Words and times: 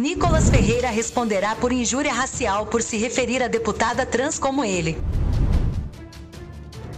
Nicolas 0.00 0.48
Ferreira 0.48 0.88
responderá 0.88 1.54
por 1.54 1.70
injúria 1.70 2.10
racial 2.10 2.64
por 2.64 2.80
se 2.80 2.96
referir 2.96 3.42
a 3.42 3.48
deputada 3.48 4.06
trans 4.06 4.38
como 4.38 4.64
ele. 4.64 4.96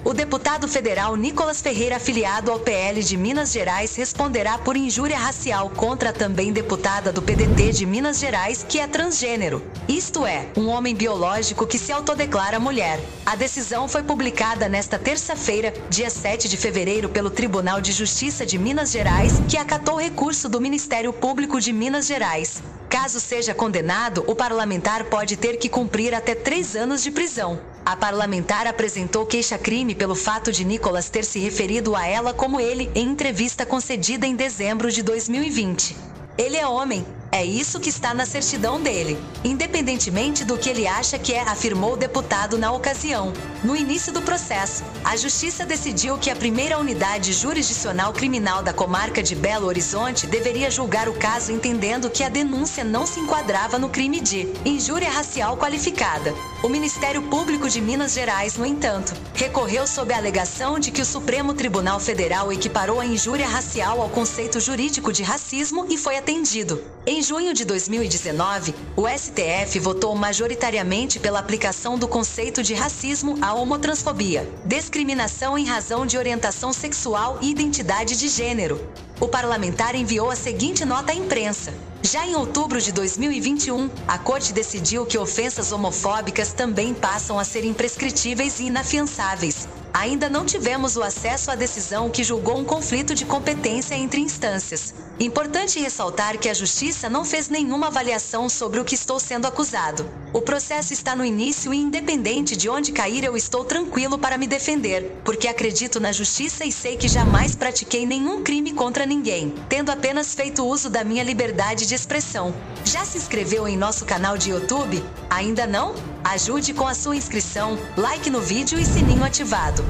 O 0.04 0.14
deputado 0.14 0.68
federal 0.68 1.16
Nicolas 1.16 1.60
Ferreira, 1.60 1.96
afiliado 1.96 2.52
ao 2.52 2.60
PL 2.60 3.02
de 3.02 3.16
Minas 3.16 3.50
Gerais, 3.50 3.96
responderá 3.96 4.56
por 4.56 4.76
injúria 4.76 5.18
racial 5.18 5.68
contra 5.70 6.10
a 6.10 6.12
também 6.12 6.52
deputada 6.52 7.12
do 7.12 7.20
PDT 7.20 7.72
de 7.72 7.86
Minas 7.86 8.20
Gerais, 8.20 8.64
que 8.68 8.78
é 8.78 8.86
transgênero. 8.86 9.64
Isto 9.88 10.24
é, 10.24 10.46
um 10.56 10.68
homem 10.68 10.94
biológico 10.94 11.66
que 11.66 11.78
se 11.78 11.90
autodeclara 11.90 12.60
mulher. 12.60 13.00
A 13.26 13.34
decisão 13.34 13.88
foi 13.88 14.04
publicada 14.04 14.68
nesta 14.68 14.96
terça-feira, 14.96 15.74
dia 15.90 16.08
7 16.08 16.48
de 16.48 16.56
fevereiro, 16.56 17.08
pelo 17.08 17.30
Tribunal 17.30 17.80
de 17.80 17.90
Justiça 17.90 18.46
de 18.46 18.58
Minas 18.58 18.92
Gerais, 18.92 19.42
que 19.48 19.56
acatou 19.56 19.96
recurso 19.96 20.48
do 20.48 20.60
Ministério 20.60 21.12
Público 21.12 21.60
de 21.60 21.72
Minas 21.72 22.06
Gerais. 22.06 22.62
Caso 22.92 23.20
seja 23.20 23.54
condenado, 23.54 24.22
o 24.26 24.34
parlamentar 24.34 25.04
pode 25.04 25.34
ter 25.34 25.56
que 25.56 25.70
cumprir 25.70 26.14
até 26.14 26.34
três 26.34 26.76
anos 26.76 27.02
de 27.02 27.10
prisão. 27.10 27.58
A 27.86 27.96
parlamentar 27.96 28.66
apresentou 28.66 29.24
queixa-crime 29.24 29.94
pelo 29.94 30.14
fato 30.14 30.52
de 30.52 30.62
Nicolas 30.62 31.08
ter 31.08 31.24
se 31.24 31.38
referido 31.38 31.96
a 31.96 32.06
ela 32.06 32.34
como 32.34 32.60
ele 32.60 32.90
em 32.94 33.08
entrevista 33.08 33.64
concedida 33.64 34.26
em 34.26 34.36
dezembro 34.36 34.92
de 34.92 35.02
2020. 35.02 35.96
Ele 36.36 36.58
é 36.58 36.66
homem, 36.66 37.06
é 37.32 37.42
isso 37.42 37.80
que 37.80 37.88
está 37.88 38.12
na 38.12 38.26
certidão 38.26 38.78
dele, 38.78 39.18
independentemente 39.42 40.44
do 40.44 40.58
que 40.58 40.68
ele 40.68 40.86
acha 40.86 41.18
que 41.18 41.32
é, 41.32 41.40
afirmou 41.40 41.94
o 41.94 41.96
deputado 41.96 42.58
na 42.58 42.70
ocasião. 42.70 43.32
No 43.64 43.74
início 43.74 44.12
do 44.12 44.20
processo, 44.20 44.84
a 45.02 45.16
Justiça 45.16 45.64
decidiu 45.64 46.18
que 46.18 46.30
a 46.30 46.36
primeira 46.36 46.78
unidade 46.78 47.32
jurisdicional 47.32 48.12
criminal 48.12 48.62
da 48.62 48.74
comarca 48.74 49.22
de 49.22 49.34
Belo 49.34 49.66
Horizonte 49.66 50.26
deveria 50.26 50.70
julgar 50.70 51.08
o 51.08 51.14
caso, 51.14 51.50
entendendo 51.50 52.10
que 52.10 52.22
a 52.22 52.28
denúncia 52.28 52.84
não 52.84 53.06
se 53.06 53.18
enquadrava 53.18 53.78
no 53.78 53.88
crime 53.88 54.20
de 54.20 54.52
injúria 54.66 55.08
racial 55.08 55.56
qualificada. 55.56 56.34
O 56.62 56.68
Ministério 56.68 57.22
Público 57.22 57.66
de 57.66 57.80
Minas 57.80 58.12
Gerais, 58.12 58.58
no 58.58 58.66
entanto, 58.66 59.14
recorreu 59.42 59.88
sob 59.88 60.14
a 60.14 60.18
alegação 60.18 60.78
de 60.78 60.92
que 60.92 61.02
o 61.02 61.04
Supremo 61.04 61.52
Tribunal 61.52 61.98
Federal 61.98 62.52
equiparou 62.52 63.00
a 63.00 63.04
injúria 63.04 63.48
racial 63.48 64.00
ao 64.00 64.08
conceito 64.08 64.60
jurídico 64.60 65.12
de 65.12 65.24
racismo 65.24 65.84
e 65.90 65.98
foi 65.98 66.16
atendido. 66.16 66.80
Em 67.04 67.20
junho 67.20 67.52
de 67.52 67.64
2019, 67.64 68.72
o 68.96 69.08
STF 69.08 69.80
votou 69.80 70.14
majoritariamente 70.14 71.18
pela 71.18 71.40
aplicação 71.40 71.98
do 71.98 72.06
conceito 72.06 72.62
de 72.62 72.72
racismo 72.72 73.36
à 73.42 73.52
homotransfobia, 73.52 74.48
discriminação 74.64 75.58
em 75.58 75.64
razão 75.64 76.06
de 76.06 76.16
orientação 76.16 76.72
sexual 76.72 77.38
e 77.42 77.50
identidade 77.50 78.16
de 78.16 78.28
gênero. 78.28 78.80
O 79.18 79.26
parlamentar 79.26 79.96
enviou 79.96 80.30
a 80.30 80.36
seguinte 80.36 80.84
nota 80.84 81.10
à 81.10 81.16
imprensa. 81.16 81.74
Já 82.04 82.26
em 82.26 82.34
outubro 82.34 82.80
de 82.80 82.90
2021, 82.90 83.88
a 84.08 84.18
Corte 84.18 84.52
decidiu 84.52 85.06
que 85.06 85.16
ofensas 85.16 85.70
homofóbicas 85.70 86.52
também 86.52 86.92
passam 86.92 87.38
a 87.38 87.44
ser 87.44 87.64
imprescritíveis 87.64 88.58
e 88.58 88.64
inafiançáveis, 88.64 89.68
ainda 90.02 90.28
não 90.28 90.44
tivemos 90.44 90.96
o 90.96 91.02
acesso 91.02 91.48
à 91.48 91.54
decisão 91.54 92.10
que 92.10 92.24
julgou 92.24 92.58
um 92.58 92.64
conflito 92.64 93.14
de 93.14 93.24
competência 93.24 93.94
entre 93.94 94.20
instâncias. 94.20 94.92
Importante 95.20 95.78
ressaltar 95.78 96.38
que 96.38 96.48
a 96.48 96.54
Justiça 96.54 97.08
não 97.08 97.24
fez 97.24 97.48
nenhuma 97.48 97.86
avaliação 97.86 98.48
sobre 98.48 98.80
o 98.80 98.84
que 98.84 98.96
estou 98.96 99.20
sendo 99.20 99.46
acusado. 99.46 100.04
O 100.32 100.42
processo 100.42 100.92
está 100.92 101.14
no 101.14 101.24
início 101.24 101.72
e, 101.72 101.78
independente 101.78 102.56
de 102.56 102.68
onde 102.68 102.90
cair, 102.90 103.22
eu 103.22 103.36
estou 103.36 103.64
tranquilo 103.64 104.18
para 104.18 104.36
me 104.36 104.48
defender, 104.48 105.20
porque 105.24 105.46
acredito 105.46 106.00
na 106.00 106.10
Justiça 106.10 106.64
e 106.64 106.72
sei 106.72 106.96
que 106.96 107.06
jamais 107.06 107.54
pratiquei 107.54 108.04
nenhum 108.04 108.42
crime 108.42 108.72
contra 108.72 109.06
ninguém, 109.06 109.54
tendo 109.68 109.92
apenas 109.92 110.34
feito 110.34 110.66
uso 110.66 110.90
da 110.90 111.04
minha 111.04 111.22
liberdade 111.22 111.86
de 111.86 111.94
expressão. 111.94 112.52
Já 112.84 113.04
se 113.04 113.18
inscreveu 113.18 113.68
em 113.68 113.76
nosso 113.76 114.04
canal 114.04 114.36
de 114.36 114.50
YouTube? 114.50 115.00
Ainda 115.30 115.64
não? 115.64 115.94
Ajude 116.32 116.72
com 116.72 116.88
a 116.88 116.94
sua 116.94 117.14
inscrição, 117.14 117.76
like 117.94 118.30
no 118.30 118.40
vídeo 118.40 118.80
e 118.80 118.86
sininho 118.86 119.22
ativado. 119.22 119.84